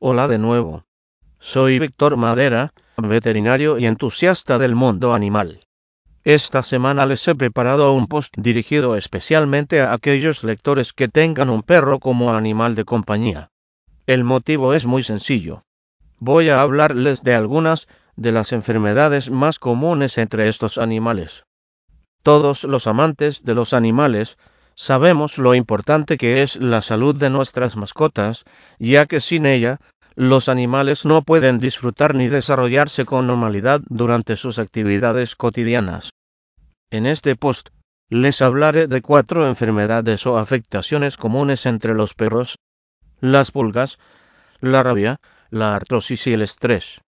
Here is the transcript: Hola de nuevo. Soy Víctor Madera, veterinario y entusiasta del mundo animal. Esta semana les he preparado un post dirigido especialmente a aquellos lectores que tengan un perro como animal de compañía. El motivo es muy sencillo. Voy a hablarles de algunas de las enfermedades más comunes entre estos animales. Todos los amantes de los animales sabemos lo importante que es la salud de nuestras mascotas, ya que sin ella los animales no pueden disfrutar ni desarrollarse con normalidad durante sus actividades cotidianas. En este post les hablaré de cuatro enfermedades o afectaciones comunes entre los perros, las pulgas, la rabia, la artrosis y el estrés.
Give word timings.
Hola 0.00 0.28
de 0.28 0.38
nuevo. 0.38 0.84
Soy 1.40 1.80
Víctor 1.80 2.16
Madera, 2.16 2.72
veterinario 2.98 3.78
y 3.78 3.86
entusiasta 3.86 4.56
del 4.56 4.76
mundo 4.76 5.12
animal. 5.12 5.66
Esta 6.22 6.62
semana 6.62 7.04
les 7.04 7.26
he 7.26 7.34
preparado 7.34 7.92
un 7.92 8.06
post 8.06 8.32
dirigido 8.38 8.94
especialmente 8.94 9.80
a 9.80 9.92
aquellos 9.92 10.44
lectores 10.44 10.92
que 10.92 11.08
tengan 11.08 11.50
un 11.50 11.64
perro 11.64 11.98
como 11.98 12.32
animal 12.32 12.76
de 12.76 12.84
compañía. 12.84 13.50
El 14.06 14.22
motivo 14.22 14.72
es 14.72 14.86
muy 14.86 15.02
sencillo. 15.02 15.64
Voy 16.20 16.48
a 16.48 16.62
hablarles 16.62 17.24
de 17.24 17.34
algunas 17.34 17.88
de 18.14 18.30
las 18.30 18.52
enfermedades 18.52 19.32
más 19.32 19.58
comunes 19.58 20.16
entre 20.16 20.48
estos 20.48 20.78
animales. 20.78 21.42
Todos 22.22 22.62
los 22.62 22.86
amantes 22.86 23.42
de 23.42 23.54
los 23.56 23.72
animales 23.72 24.38
sabemos 24.78 25.38
lo 25.38 25.56
importante 25.56 26.16
que 26.16 26.42
es 26.44 26.54
la 26.54 26.82
salud 26.82 27.16
de 27.16 27.30
nuestras 27.30 27.76
mascotas, 27.76 28.44
ya 28.78 29.06
que 29.06 29.20
sin 29.20 29.44
ella 29.44 29.80
los 30.14 30.48
animales 30.48 31.04
no 31.04 31.22
pueden 31.22 31.58
disfrutar 31.58 32.14
ni 32.14 32.28
desarrollarse 32.28 33.04
con 33.04 33.26
normalidad 33.26 33.80
durante 33.88 34.36
sus 34.36 34.60
actividades 34.60 35.34
cotidianas. 35.34 36.10
En 36.90 37.06
este 37.06 37.34
post 37.34 37.70
les 38.08 38.40
hablaré 38.40 38.86
de 38.86 39.02
cuatro 39.02 39.48
enfermedades 39.48 40.26
o 40.26 40.38
afectaciones 40.38 41.16
comunes 41.16 41.66
entre 41.66 41.94
los 41.94 42.14
perros, 42.14 42.56
las 43.20 43.50
pulgas, 43.50 43.98
la 44.60 44.84
rabia, 44.84 45.20
la 45.50 45.74
artrosis 45.74 46.28
y 46.28 46.34
el 46.34 46.42
estrés. 46.42 47.00